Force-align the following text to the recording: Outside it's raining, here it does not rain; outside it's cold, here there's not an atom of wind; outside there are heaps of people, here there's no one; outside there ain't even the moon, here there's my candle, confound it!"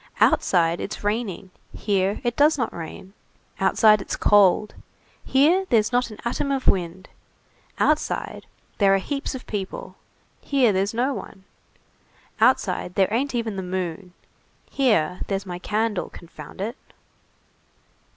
Outside 0.19 0.81
it's 0.81 1.03
raining, 1.03 1.51
here 1.77 2.21
it 2.23 2.35
does 2.35 2.57
not 2.57 2.73
rain; 2.73 3.13
outside 3.59 4.01
it's 4.01 4.15
cold, 4.15 4.73
here 5.23 5.67
there's 5.69 5.91
not 5.91 6.09
an 6.09 6.17
atom 6.25 6.49
of 6.51 6.67
wind; 6.67 7.07
outside 7.77 8.47
there 8.79 8.95
are 8.95 8.97
heaps 8.97 9.35
of 9.35 9.45
people, 9.45 9.95
here 10.41 10.73
there's 10.73 10.95
no 10.95 11.13
one; 11.13 11.43
outside 12.39 12.95
there 12.95 13.13
ain't 13.13 13.35
even 13.35 13.57
the 13.57 13.61
moon, 13.61 14.13
here 14.71 15.21
there's 15.27 15.45
my 15.45 15.59
candle, 15.59 16.09
confound 16.09 16.61
it!" 16.61 16.77